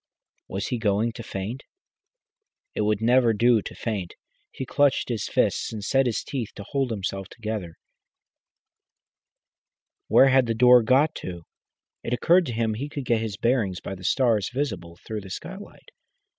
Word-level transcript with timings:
Was 0.47 0.69
he 0.69 0.79
going 0.79 1.11
to 1.11 1.21
faint? 1.21 1.61
It 2.73 2.81
would 2.81 3.03
never 3.03 3.33
do 3.33 3.61
to 3.61 3.75
faint. 3.75 4.15
He 4.51 4.65
clenched 4.65 5.09
his 5.09 5.27
fists 5.27 5.71
and 5.71 5.83
set 5.85 6.07
his 6.07 6.23
teeth 6.23 6.51
to 6.55 6.63
hold 6.69 6.89
himself 6.89 7.27
together. 7.29 7.75
Where 10.07 10.29
had 10.29 10.47
the 10.47 10.55
door 10.55 10.81
got 10.81 11.13
to? 11.17 11.43
It 12.01 12.13
occurred 12.13 12.47
to 12.47 12.53
him 12.53 12.73
he 12.73 12.89
could 12.89 13.05
get 13.05 13.21
his 13.21 13.37
bearings 13.37 13.79
by 13.79 13.93
the 13.93 14.03
stars 14.03 14.49
visible 14.51 14.97
through 15.05 15.21
the 15.21 15.29
skylight. 15.29 15.91